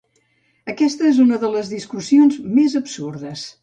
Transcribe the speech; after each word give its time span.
Aquesta 0.73 1.05
és 1.11 1.21
una 1.27 1.39
de 1.45 1.53
les 1.57 1.71
discussions 1.77 2.43
més 2.59 2.83
absurdes. 2.85 3.51